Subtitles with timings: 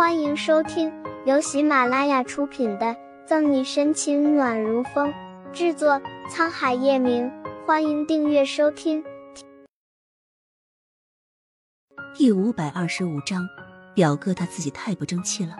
[0.00, 0.90] 欢迎收听
[1.26, 2.86] 由喜马拉雅出品的
[3.26, 5.12] 《赠你深情暖如风》，
[5.52, 7.30] 制作沧海夜明。
[7.66, 9.04] 欢迎订阅收听。
[12.14, 13.46] 第五百二十五章，
[13.94, 15.54] 表哥他自己太不争气了。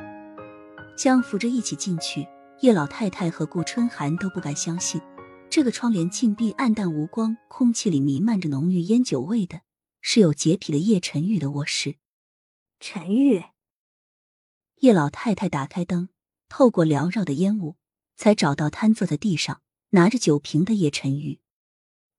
[0.96, 2.27] 相扶着一起进去，
[2.61, 5.02] 叶老太太和顾春寒都不敢相信，
[5.50, 9.61] 这个窗帘紧闭、暗淡无光、空气里弥漫着浓郁烟酒味的，
[10.00, 11.96] 是有洁癖的叶晨玉的卧室。
[12.80, 13.45] 陈玉，
[14.80, 16.08] 叶老太太打开灯，
[16.48, 17.76] 透过缭绕的烟雾，
[18.16, 21.40] 才找到瘫坐在地上拿着酒瓶的叶晨玉。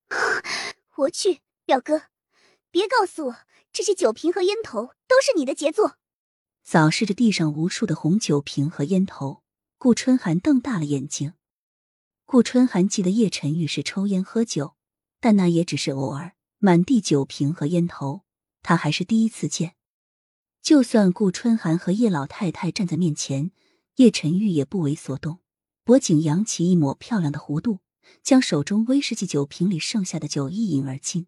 [0.98, 2.04] 我去，表哥，
[2.70, 3.36] 别告诉我
[3.74, 5.98] 这些酒瓶和烟头都是你的杰作！
[6.64, 9.42] 扫视着地上无数的红酒瓶和烟头，
[9.80, 11.34] 顾春寒瞪大了眼睛。
[12.28, 14.76] 顾春寒记得叶晨玉是抽烟喝酒，
[15.20, 16.36] 但那也只是偶尔。
[16.60, 18.22] 满地酒瓶和烟头，
[18.62, 19.74] 他还是第一次见。
[20.62, 23.52] 就算顾春寒和叶老太太站在面前，
[23.96, 25.40] 叶晨玉也不为所动，
[25.84, 27.80] 脖颈扬起一抹漂亮的弧度。
[28.24, 31.28] 将手中威士忌酒瓶里剩下的酒一饮而尽。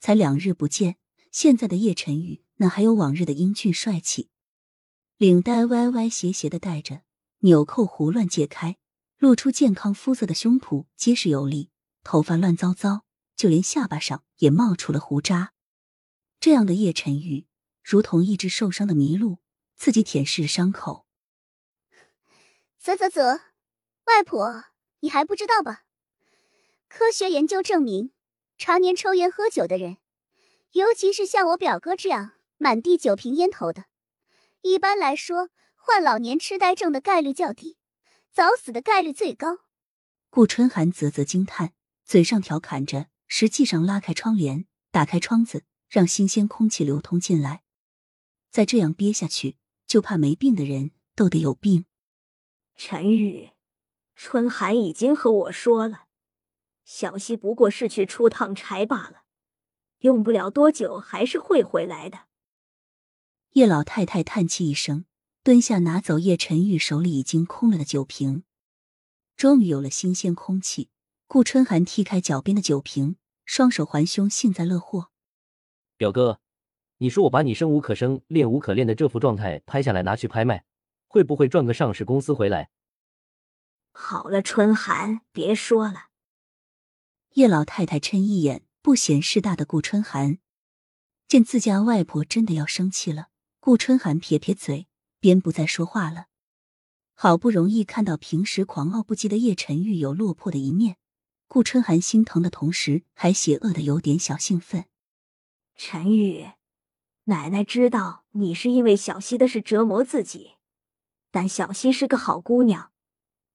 [0.00, 0.96] 才两日不见，
[1.30, 4.30] 现在的叶晨玉哪还有往日的英俊帅气？
[5.18, 7.02] 领带歪歪斜斜的戴着，
[7.40, 8.78] 纽扣胡乱解开，
[9.18, 11.70] 露出健康肤色的胸脯结实有力，
[12.02, 13.04] 头发乱糟糟，
[13.36, 15.52] 就连下巴上也冒出了胡渣。
[16.40, 17.46] 这样的叶晨玉，
[17.82, 19.38] 如同一只受伤的麋鹿，
[19.76, 21.06] 自己舔舐着伤口。
[22.78, 23.40] 啧啧啧，
[24.06, 24.64] 外婆。
[25.04, 25.82] 你还不知道吧？
[26.88, 28.12] 科学研究证明，
[28.56, 29.96] 常年抽烟喝酒的人，
[30.74, 33.86] 尤其是像我表哥这样满地酒瓶烟头的，
[34.60, 37.78] 一般来说患老年痴呆症的概率较低，
[38.30, 39.58] 早死的概率最高。
[40.30, 41.72] 顾春寒啧啧惊叹，
[42.04, 47.64] 嘴上调侃着，实际上拉开窗帘，打开窗子，让新鲜空气流通进来。
[48.52, 51.86] 再这样憋下去，就怕没病的人都得有病。
[52.76, 53.50] 陈宇。
[54.14, 56.04] 春寒已经和我说了，
[56.84, 59.22] 小溪不过是去出趟差罢了，
[60.00, 62.26] 用不了多久还是会回来的。
[63.54, 65.06] 叶老太太叹气一声，
[65.42, 68.44] 蹲下拿走叶晨玉手里已经空了的酒瓶。
[69.34, 70.90] 终于有了新鲜空气，
[71.26, 75.10] 顾春寒踢开脚边的酒瓶，双手环胸，幸灾乐祸
[75.96, 76.40] ：“表哥，
[77.02, 80.64] 你说我把你生无可生、恋无可恋的这副状态拍下来拿去拍卖，
[81.08, 82.70] 会不会赚个上市公司回来？”
[83.90, 86.10] 好了，春寒，别说了。
[87.32, 90.38] 叶老太太嗔一眼不嫌事大的顾春寒，
[91.26, 94.86] 见自家外婆真的要生气了，顾春寒撇撇嘴，
[95.18, 96.26] 便不再说话了。
[97.14, 100.98] 好不容易看到平时狂傲不羁的叶晨玉有落魄的一面，
[101.48, 104.84] 顾春寒心疼的同时，还邪恶的有点小兴奋。
[105.74, 106.46] 陈玉，
[107.24, 110.56] 奶奶知道你是因为小溪的事折磨自己，
[111.30, 112.90] 但小溪是个好姑娘。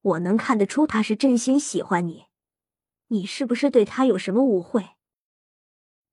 [0.01, 2.27] 我能看得出她是真心喜欢你，
[3.07, 4.91] 你是不是对她有什么误会？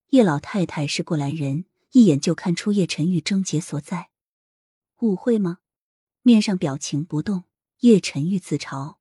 [0.08, 4.10] 叶老太太是过来人，一眼就看出叶晨玉症结所在。
[5.00, 5.58] 误会吗？
[6.22, 7.44] 面上表情不动。
[7.80, 8.96] 叶晨玉自嘲，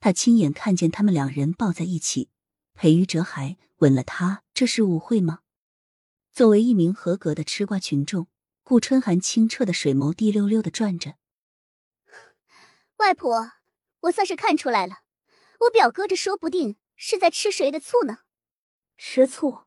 [0.00, 2.28] 他亲眼看见他们两人抱在一起，
[2.74, 5.40] 裴于哲还吻了她，这是误会吗？
[6.34, 8.26] 作为一名合格的吃瓜群众，
[8.64, 11.14] 顾春寒清澈的水眸滴溜溜的转着。
[12.96, 13.52] 外婆。
[14.04, 14.98] 我算是看出来了，
[15.60, 18.18] 我表哥这说不定是在吃谁的醋呢？
[18.98, 19.64] 吃醋？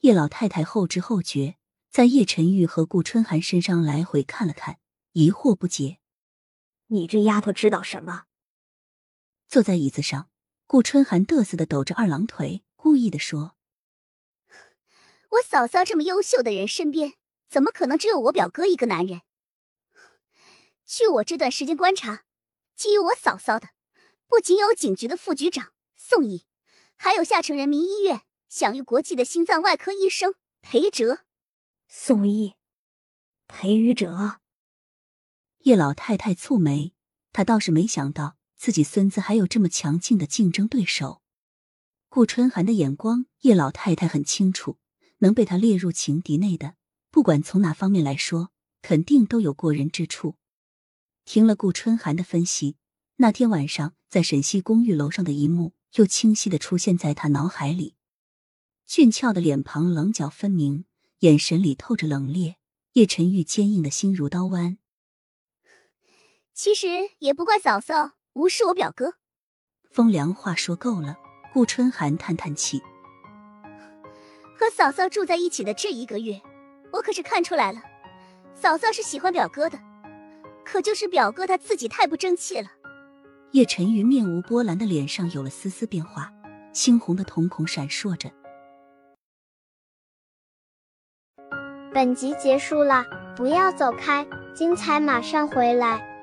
[0.00, 1.56] 叶老太太后知后觉，
[1.90, 4.80] 在叶晨玉和顾春寒身上来回看了看，
[5.12, 5.98] 疑惑不解
[6.88, 8.24] ：“你这丫头知道什么？”
[9.46, 10.28] 坐在椅子上，
[10.66, 13.54] 顾春寒嘚瑟的抖着二郎腿，故意的说
[15.34, 17.14] ：“我嫂嫂这么优秀的人身边，
[17.48, 19.22] 怎么可能只有我表哥一个男人？
[20.86, 22.24] 据我这段时间观察。”
[22.76, 23.68] 基于我嫂嫂的，
[24.26, 26.44] 不仅有警局的副局长宋毅，
[26.96, 31.20] 还有下城人民医院享誉国际的心脏外科医生裴哲。
[31.86, 32.54] 宋毅，
[33.46, 34.40] 裴宇哲。
[35.60, 36.94] 叶老太太蹙眉，
[37.32, 41.22] 她倒是没想到自己孙子还有这么强劲的竞争对手。
[42.08, 44.78] 顾春寒的眼光，叶老太太很清楚，
[45.24, 46.74] 能被他列入情敌内的，
[47.10, 48.50] 不管从哪方面来说，
[48.82, 50.36] 肯定都有过人之处。
[51.24, 52.76] 听了顾春寒的分析，
[53.16, 57.94] 那天晚上在沈西公寓楼上的一幕又清晰的出现在他脑海里。
[58.86, 60.84] 俊俏的脸庞棱角分明，
[61.20, 62.56] 眼神里透着冷冽。
[62.92, 64.76] 叶晨玉坚硬的心如刀剜。
[66.52, 66.86] 其实
[67.20, 69.14] 也不怪嫂嫂无视我表哥。
[69.90, 71.16] 风凉话说够了，
[71.54, 72.82] 顾春寒叹叹气。
[74.58, 76.40] 和嫂嫂住在一起的这一个月，
[76.92, 77.80] 我可是看出来了。
[78.54, 79.78] 嫂嫂是喜欢表哥的，
[80.64, 82.68] 可就是表哥他自己太不争气了。
[83.50, 86.32] 叶晨玉面无波澜的脸上有了丝丝变化，
[86.72, 88.30] 猩红的瞳孔闪烁着。
[91.92, 93.04] 本集结束了，
[93.36, 96.13] 不要走开，精彩马上回来。